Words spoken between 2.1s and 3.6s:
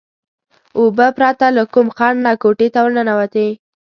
نه کوټې ته ورننوتې.